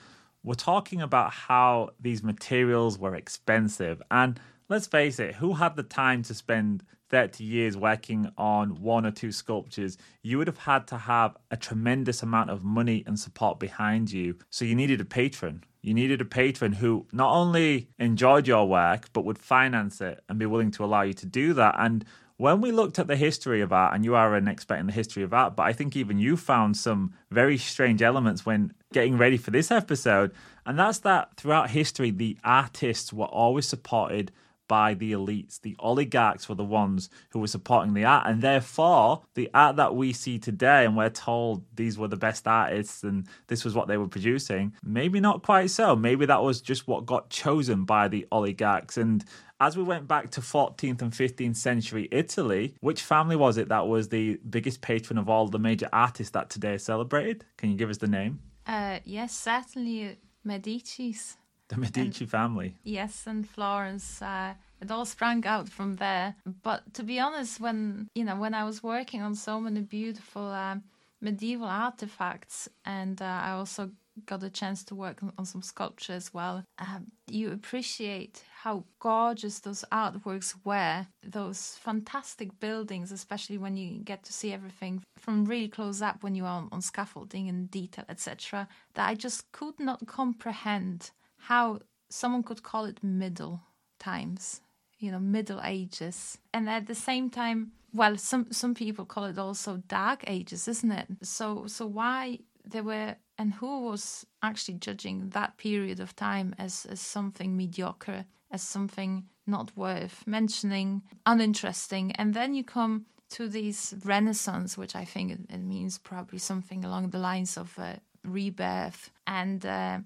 [0.44, 4.02] we're talking about how these materials were expensive.
[4.10, 4.38] And
[4.68, 9.10] let's face it, who had the time to spend 30 years working on one or
[9.10, 9.98] two sculptures?
[10.22, 14.36] You would have had to have a tremendous amount of money and support behind you.
[14.50, 15.64] So you needed a patron.
[15.82, 20.38] You needed a patron who not only enjoyed your work, but would finance it and
[20.38, 21.74] be willing to allow you to do that.
[21.78, 22.04] And
[22.36, 24.92] when we looked at the history of art, and you are an expert in the
[24.92, 29.18] history of art, but I think even you found some very strange elements when getting
[29.18, 30.32] ready for this episode.
[30.66, 34.32] And that's that throughout history, the artists were always supported
[34.68, 35.60] by the elites.
[35.60, 38.26] The oligarchs were the ones who were supporting the art.
[38.26, 42.46] And therefore, the art that we see today, and we're told these were the best
[42.46, 45.96] artists and this was what they were producing, maybe not quite so.
[45.96, 48.96] Maybe that was just what got chosen by the oligarchs.
[48.96, 49.24] And
[49.60, 53.86] as we went back to 14th and 15th century Italy, which family was it that
[53.86, 57.44] was the biggest patron of all the major artists that today is celebrated?
[57.56, 58.40] Can you give us the name?
[58.66, 61.36] uh, yes, certainly Medici's.
[61.68, 62.74] The Medici family.
[62.84, 64.20] Yes, and Florence.
[64.20, 66.34] Uh, it all sprang out from there.
[66.62, 70.46] But to be honest, when you know, when I was working on so many beautiful
[70.48, 70.76] uh,
[71.22, 73.90] medieval artifacts, and uh, I also
[74.26, 78.84] got a chance to work on, on some sculpture as well, um, you appreciate how
[79.00, 81.06] gorgeous those artworks were.
[81.22, 86.34] Those fantastic buildings, especially when you get to see everything from really close up when
[86.34, 88.68] you are on, on scaffolding and detail, etc.
[88.94, 91.10] That I just could not comprehend
[91.48, 91.80] how
[92.10, 93.60] someone could call it middle
[93.98, 94.60] times
[94.98, 96.38] you know middle ages.
[96.52, 100.92] And at the same time well some some people call it also dark ages isn't
[100.92, 101.08] it?
[101.22, 106.86] So so why there were and who was actually judging that period of time as
[106.86, 112.12] as something mediocre as something not worth mentioning uninteresting?
[112.12, 116.84] And then you come to these renaissance which i think it, it means probably something
[116.84, 119.98] along the lines of uh, rebirth and uh,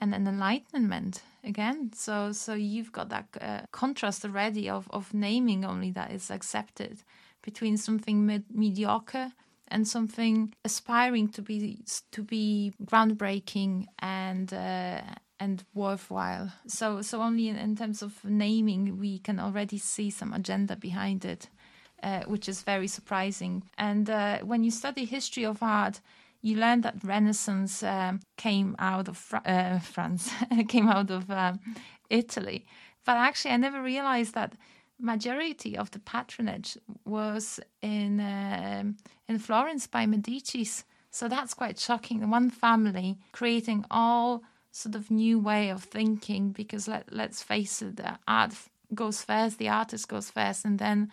[0.00, 1.90] and an enlightenment again.
[1.94, 7.02] So so you've got that uh, contrast already of of naming only that is accepted
[7.42, 9.32] between something med- mediocre
[9.68, 11.82] and something aspiring to be
[12.12, 15.00] to be groundbreaking and uh,
[15.38, 16.52] and worthwhile.
[16.66, 21.24] So so only in, in terms of naming we can already see some agenda behind
[21.24, 21.48] it
[22.02, 23.62] uh, which is very surprising.
[23.78, 26.00] And uh, when you study history of art
[26.42, 30.30] you learn that Renaissance um, came out of Fra- uh, France,
[30.68, 31.60] came out of um,
[32.10, 32.66] Italy.
[33.04, 34.54] But actually, I never realized that
[34.98, 38.96] majority of the patronage was in um
[39.28, 40.84] in Florence by Medici's.
[41.10, 42.28] So that's quite shocking.
[42.30, 47.96] One family creating all sort of new way of thinking because let let's face it,
[47.96, 48.54] the art
[48.94, 51.10] goes first, the artist goes first, and then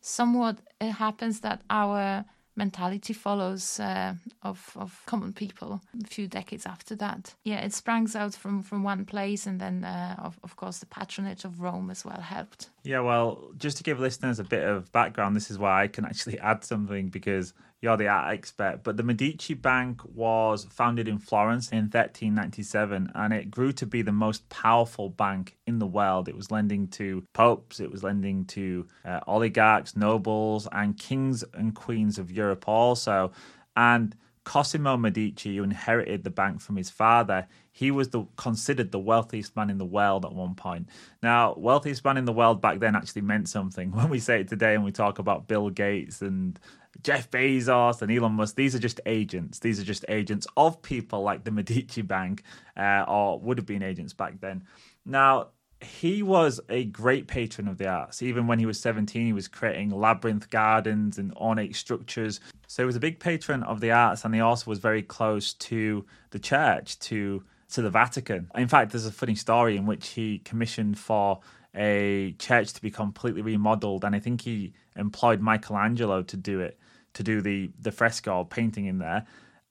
[0.00, 2.24] somewhat it happens that our
[2.56, 7.34] mentality follows uh, of of common people a few decades after that.
[7.44, 10.86] Yeah, it springs out from from one place, and then uh, of of course the
[10.86, 12.70] patronage of Rome as well helped.
[12.82, 16.04] Yeah, well, just to give listeners a bit of background, this is why I can
[16.04, 17.52] actually add something because
[17.82, 18.80] you're the art expert.
[18.82, 24.02] But the Medici Bank was founded in Florence in 1397 and it grew to be
[24.02, 26.28] the most powerful bank in the world.
[26.28, 31.74] It was lending to popes, it was lending to uh, oligarchs, nobles, and kings and
[31.74, 33.32] queens of Europe also.
[33.76, 34.16] And
[34.46, 39.56] Cosimo Medici, who inherited the bank from his father, he was the considered the wealthiest
[39.56, 40.88] man in the world at one point.
[41.20, 43.90] Now, wealthiest man in the world back then actually meant something.
[43.96, 46.60] When we say it today and we talk about Bill Gates and
[47.02, 49.58] Jeff Bezos and Elon Musk, these are just agents.
[49.58, 52.44] These are just agents of people like the Medici Bank,
[52.76, 54.62] uh, or would have been agents back then.
[55.04, 55.48] Now,
[55.80, 58.22] he was a great patron of the arts.
[58.22, 62.40] Even when he was 17, he was creating labyrinth gardens and ornate structures.
[62.66, 65.52] So he was a big patron of the arts, and he also was very close
[65.54, 68.48] to the church, to to the Vatican.
[68.54, 71.40] In fact, there's a funny story in which he commissioned for
[71.74, 76.78] a church to be completely remodeled, and I think he employed Michelangelo to do it,
[77.14, 79.26] to do the the fresco painting in there.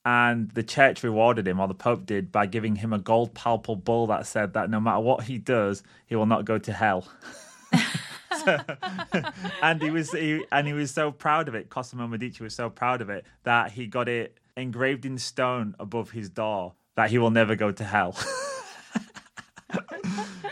[0.06, 3.76] And the church rewarded him, or the Pope did, by giving him a gold papal
[3.76, 7.08] bull that said that no matter what he does, he will not go to hell.
[9.62, 11.70] And he was he, and he was so proud of it.
[11.70, 16.12] Cosimo Medici was so proud of it that he got it engraved in stone above
[16.12, 18.16] his door that he will never go to hell.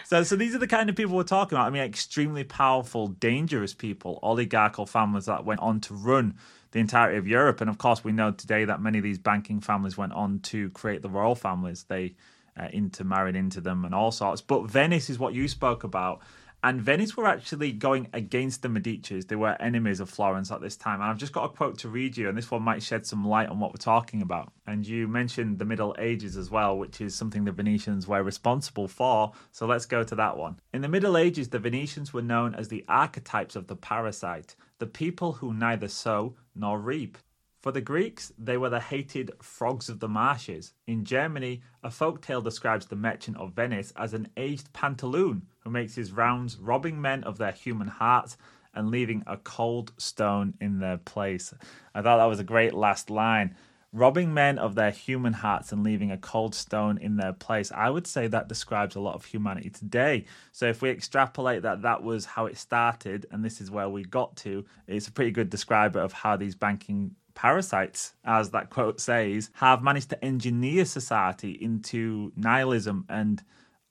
[0.05, 1.65] So, so these are the kind of people we're talking about.
[1.65, 6.35] I mean, extremely powerful, dangerous people, oligarchical families that went on to run
[6.73, 7.61] the entirety of Europe.
[7.61, 10.69] And of course, we know today that many of these banking families went on to
[10.71, 11.85] create the royal families.
[11.87, 12.15] They
[12.59, 14.41] uh, intermarried into them and all sorts.
[14.41, 16.21] But Venice is what you spoke about.
[16.65, 19.27] And Venice were actually going against the Medicis.
[19.27, 21.01] They were enemies of Florence at this time.
[21.01, 23.27] And I've just got a quote to read you, and this one might shed some
[23.27, 24.53] light on what we're talking about.
[24.65, 28.87] And you mentioned the Middle Ages as well, which is something the Venetians were responsible
[28.87, 29.33] for.
[29.51, 30.57] So let's go to that one.
[30.73, 34.87] In the Middle Ages, the Venetians were known as the archetypes of the parasite, the
[34.87, 37.17] people who neither sow nor reap.
[37.61, 40.73] For the Greeks, they were the hated frogs of the marshes.
[40.85, 45.69] In Germany, a folk tale describes the merchant of Venice as an aged pantaloon who
[45.69, 48.35] makes his rounds robbing men of their human hearts
[48.73, 51.53] and leaving a cold stone in their place.
[51.95, 53.55] I thought that was a great last line.
[53.93, 57.71] Robbing men of their human hearts and leaving a cold stone in their place.
[57.71, 60.25] I would say that describes a lot of humanity today.
[60.51, 64.03] So if we extrapolate that that was how it started and this is where we
[64.03, 68.99] got to, it's a pretty good describer of how these banking parasites, as that quote
[68.99, 73.43] says, have managed to engineer society into nihilism and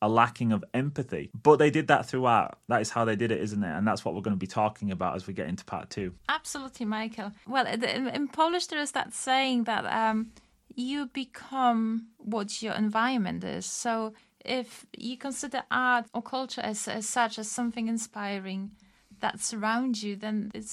[0.03, 1.31] a lacking of empathy.
[1.43, 2.59] But they did that throughout.
[2.69, 3.75] That is how they did it, isn't it?
[3.75, 6.13] And that's what we're going to be talking about as we get into part two.
[6.29, 7.33] Absolutely, Michael.
[7.47, 10.33] Well, in, Polish, there is that saying that um,
[10.75, 13.65] you become what your environment is.
[13.65, 14.13] So
[14.45, 18.73] if you consider art or culture as, as such as something inspiring
[19.21, 20.65] that surrounds you, then it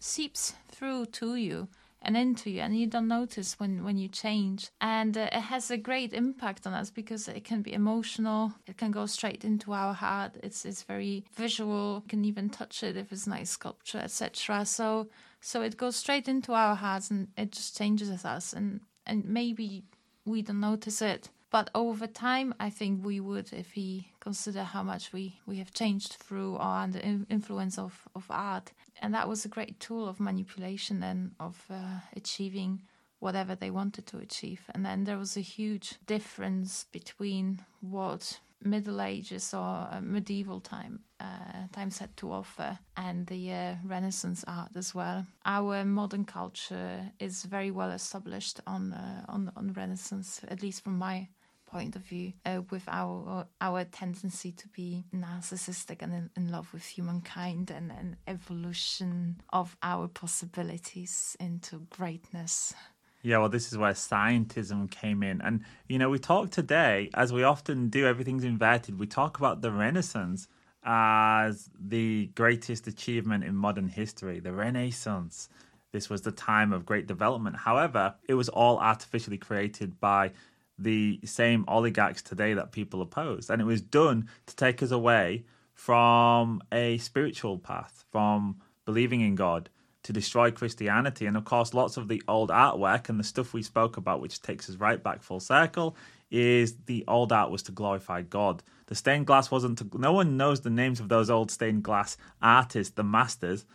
[0.00, 1.68] seeps through to you
[2.02, 4.70] and into you and you don't notice when when you change.
[4.80, 8.52] And uh, it has a great impact on us because it can be emotional.
[8.66, 10.36] It can go straight into our heart.
[10.42, 12.02] It's it's very visual.
[12.04, 15.08] You can even touch it if it's nice sculpture etc so
[15.40, 19.84] so it goes straight into our hearts and it just changes us and and maybe
[20.24, 24.82] we don't notice it but over time i think we would if we consider how
[24.82, 28.72] much we we have changed through or under influence of of art.
[29.00, 32.82] And that was a great tool of manipulation and of uh, achieving
[33.20, 34.62] whatever they wanted to achieve.
[34.74, 41.00] And then there was a huge difference between what middle ages or uh, medieval time
[41.20, 45.24] uh, times had to offer and the uh, renaissance art as well.
[45.44, 50.98] Our modern culture is very well established on uh, on on renaissance at least from
[50.98, 51.28] my
[51.70, 56.72] point of view uh, with our our tendency to be narcissistic and in, in love
[56.72, 62.74] with humankind and an evolution of our possibilities into greatness
[63.22, 65.40] Yeah, well, this is where scientism came in.
[65.40, 68.98] And, you know, we talk today, as we often do, everything's inverted.
[68.98, 70.46] We talk about the Renaissance
[70.84, 75.48] as the greatest achievement in modern history, the Renaissance.
[75.92, 77.56] This was the time of great development.
[77.56, 80.32] However, it was all artificially created by
[80.78, 83.50] the same oligarchs today that people oppose.
[83.50, 89.34] And it was done to take us away from a spiritual path, from believing in
[89.34, 89.70] God
[90.04, 91.26] to destroy Christianity.
[91.26, 94.40] And of course, lots of the old artwork and the stuff we spoke about, which
[94.40, 95.96] takes us right back full circle,
[96.30, 98.62] is the old art was to glorify God.
[98.86, 102.16] The stained glass wasn't to, no one knows the names of those old stained glass
[102.40, 103.66] artists, the masters,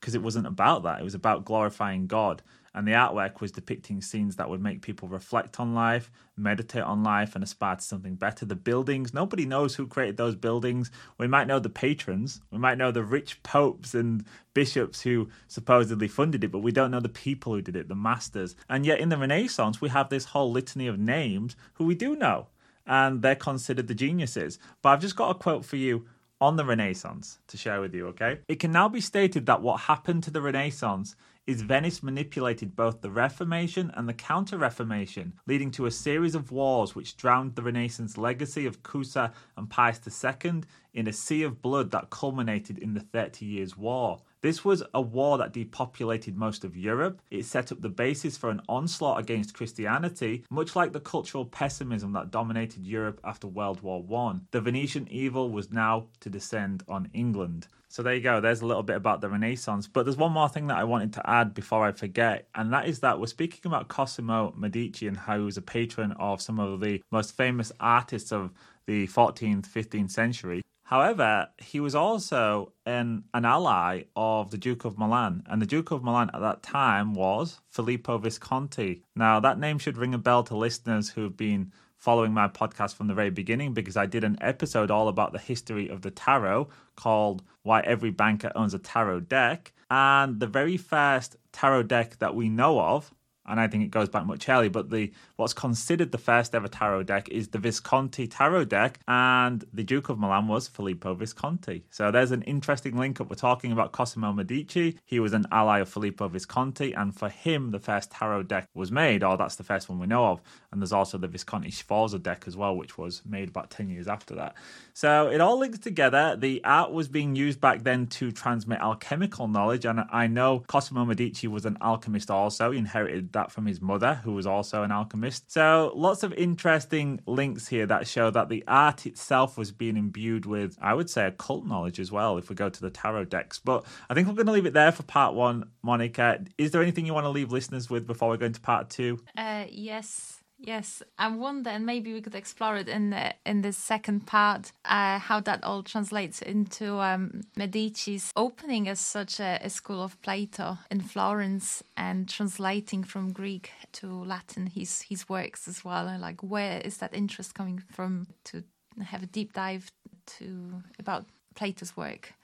[0.00, 1.00] because it wasn't about that.
[1.00, 2.42] It was about glorifying God
[2.78, 7.02] and the artwork was depicting scenes that would make people reflect on life, meditate on
[7.02, 8.46] life, and aspire to something better.
[8.46, 10.92] The buildings, nobody knows who created those buildings.
[11.18, 14.24] We might know the patrons, we might know the rich popes and
[14.54, 17.96] bishops who supposedly funded it, but we don't know the people who did it, the
[17.96, 18.54] masters.
[18.68, 22.14] And yet in the Renaissance, we have this whole litany of names who we do
[22.14, 22.46] know,
[22.86, 24.60] and they're considered the geniuses.
[24.82, 26.06] But I've just got a quote for you
[26.40, 28.38] on the Renaissance to share with you, okay?
[28.46, 31.16] It can now be stated that what happened to the Renaissance
[31.48, 36.52] is Venice manipulated both the Reformation and the Counter Reformation, leading to a series of
[36.52, 41.62] wars which drowned the Renaissance legacy of Cusa and Pius II in a sea of
[41.62, 44.18] blood that culminated in the Thirty Years' War.
[44.42, 47.22] This was a war that depopulated most of Europe.
[47.30, 52.12] It set up the basis for an onslaught against Christianity, much like the cultural pessimism
[52.12, 54.40] that dominated Europe after World War I.
[54.50, 57.68] The Venetian evil was now to descend on England.
[57.88, 58.40] So there you go.
[58.40, 59.88] There's a little bit about the Renaissance.
[59.88, 62.86] But there's one more thing that I wanted to add before I forget, and that
[62.86, 66.60] is that we're speaking about Cosimo Medici and how he was a patron of some
[66.60, 68.52] of the most famous artists of
[68.86, 70.62] the 14th, 15th century.
[70.82, 75.90] However, he was also an, an ally of the Duke of Milan, and the Duke
[75.90, 79.02] of Milan at that time was Filippo Visconti.
[79.14, 82.94] Now, that name should ring a bell to listeners who have been following my podcast
[82.94, 86.10] from the very beginning because I did an episode all about the history of the
[86.10, 89.74] tarot called Why Every Banker Owns a Tarot Deck.
[89.90, 93.12] And the very first tarot deck that we know of
[93.48, 94.70] and I think it goes back much earlier.
[94.70, 99.64] But the what's considered the first ever tarot deck is the Visconti tarot deck, and
[99.72, 101.84] the Duke of Milan was Filippo Visconti.
[101.90, 103.30] So there's an interesting link up.
[103.30, 104.98] We're talking about Cosimo Medici.
[105.04, 108.92] He was an ally of Filippo Visconti, and for him, the first tarot deck was
[108.92, 110.40] made, or that's the first one we know of.
[110.70, 114.06] And there's also the Visconti Sforza deck as well, which was made about 10 years
[114.06, 114.54] after that.
[114.92, 116.36] So it all links together.
[116.36, 121.04] The art was being used back then to transmit alchemical knowledge, and I know Cosimo
[121.04, 122.70] Medici was an alchemist also.
[122.70, 125.50] He inherited that from his mother, who was also an alchemist.
[125.52, 130.44] So lots of interesting links here that show that the art itself was being imbued
[130.44, 133.60] with, I would say, occult knowledge as well, if we go to the tarot decks.
[133.60, 136.46] But I think we're going to leave it there for part one, Monika.
[136.58, 139.20] Is there anything you want to leave listeners with before we go into part two?
[139.36, 140.37] Uh, yes.
[140.60, 144.72] Yes, I wonder, and maybe we could explore it in the in the second part,
[144.84, 150.20] uh, how that all translates into um, Medici's opening as such a, a, school of
[150.20, 156.08] Plato in Florence and translating from Greek to Latin his his works as well.
[156.08, 158.64] And like, where is that interest coming from to
[159.00, 159.92] have a deep dive
[160.38, 162.34] to about Plato's work?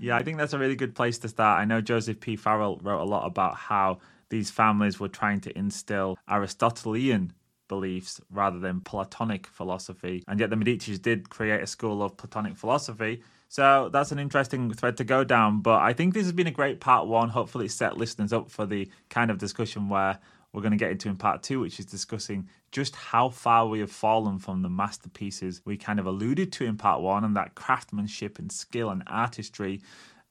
[0.00, 1.60] Yeah, I think that's a really good place to start.
[1.60, 2.34] I know Joseph P.
[2.34, 7.32] Farrell wrote a lot about how these families were trying to instill Aristotelian
[7.70, 10.22] beliefs rather than Platonic philosophy.
[10.28, 13.22] And yet the Medicis did create a school of Platonic philosophy.
[13.48, 15.62] So that's an interesting thread to go down.
[15.62, 17.30] But I think this has been a great part one.
[17.30, 20.18] Hopefully, set listeners up for the kind of discussion where
[20.52, 23.80] we're going to get into in part two, which is discussing just how far we
[23.80, 27.54] have fallen from the masterpieces we kind of alluded to in part one and that
[27.54, 29.80] craftsmanship and skill and artistry.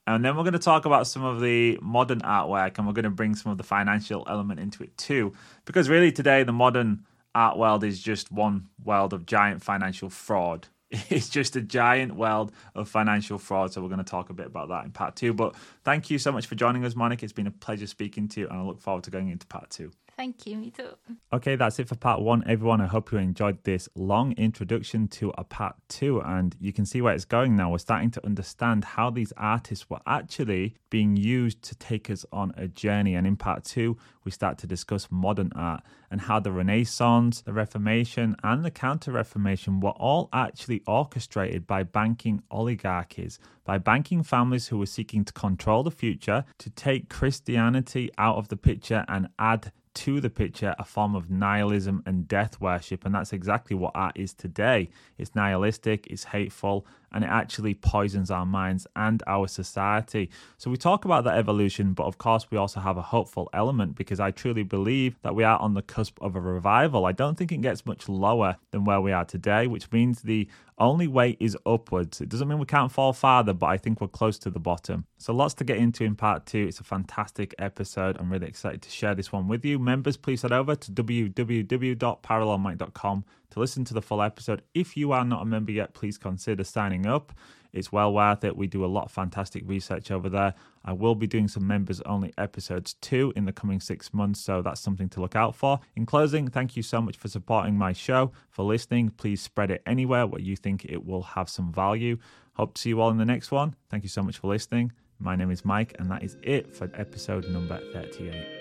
[0.07, 3.03] And then we're going to talk about some of the modern artwork and we're going
[3.03, 5.33] to bring some of the financial element into it too.
[5.65, 7.05] Because really, today, the modern
[7.39, 10.67] art world is just one world of giant financial fraud.
[11.09, 13.71] It's just a giant world of financial fraud.
[13.71, 15.33] So we're going to talk a bit about that in part two.
[15.33, 17.23] But thank you so much for joining us, Monika.
[17.23, 19.69] It's been a pleasure speaking to you, and I look forward to going into part
[19.69, 19.91] two.
[20.20, 20.57] Thank you.
[20.57, 20.89] Me too.
[21.32, 22.82] Okay, that's it for part one, everyone.
[22.82, 27.01] I hope you enjoyed this long introduction to a part two, and you can see
[27.01, 27.72] where it's going now.
[27.72, 32.51] We're starting to understand how these artists were actually being used to take us on
[32.57, 33.15] a journey.
[33.15, 37.53] And in part two, we start to discuss modern art and how the Renaissance, the
[37.53, 44.67] Reformation, and the Counter Reformation were all actually orchestrated by banking oligarchies, by banking families
[44.67, 49.30] who were seeking to control the future, to take Christianity out of the picture and
[49.39, 53.05] add to the picture a form of nihilism and death worship.
[53.05, 54.89] And that's exactly what art is today.
[55.17, 60.30] It's nihilistic, it's hateful, and it actually poisons our minds and our society.
[60.57, 63.95] So we talk about that evolution, but of course, we also have a hopeful element
[63.95, 67.05] because I truly believe that we are on the cusp of a revival.
[67.05, 70.47] I don't think it gets much lower than where we are today, which means the
[70.80, 72.22] only way is upwards.
[72.22, 75.05] It doesn't mean we can't fall farther, but I think we're close to the bottom.
[75.18, 76.68] So lots to get into in part two.
[76.68, 78.18] It's a fantastic episode.
[78.18, 79.78] I'm really excited to share this one with you.
[79.78, 84.61] Members, please head over to www.parallelmic.com to listen to the full episode.
[84.73, 87.33] If you are not a member yet, please consider signing up.
[87.71, 88.57] It's well worth it.
[88.57, 90.53] We do a lot of fantastic research over there.
[90.83, 94.61] I will be doing some members only episodes too in the coming six months, so
[94.61, 95.79] that's something to look out for.
[95.95, 99.11] In closing, thank you so much for supporting my show, for listening.
[99.11, 102.17] Please spread it anywhere where you think it will have some value.
[102.53, 103.75] Hope to see you all in the next one.
[103.89, 104.91] Thank you so much for listening.
[105.19, 108.59] My name is Mike, and that is it for episode number 38.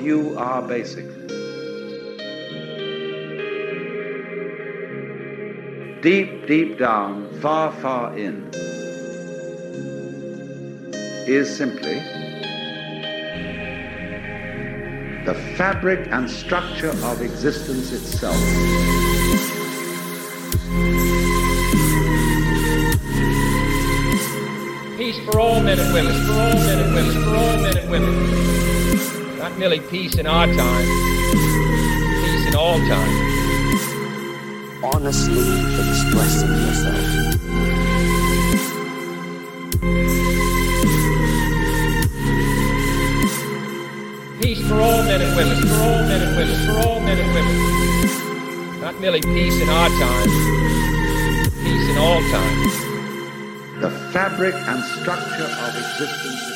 [0.00, 1.26] You are basically.
[6.00, 8.50] Deep, deep down, far, far in,
[11.26, 11.94] is simply
[15.24, 18.36] the fabric and structure of existence itself.
[24.98, 27.90] Peace for all men and women, for all men and women, for all men and
[27.90, 29.23] women.
[29.44, 30.86] Not merely peace in our time,
[32.24, 33.14] peace in all time.
[34.82, 35.36] Honestly
[35.84, 37.04] expressing yourself.
[44.40, 47.34] Peace for all men and women, for all men and women, for all men and
[47.34, 48.80] women.
[48.80, 50.28] Not merely peace in our time,
[51.62, 53.80] peace in all time.
[53.82, 56.53] The fabric and structure of existence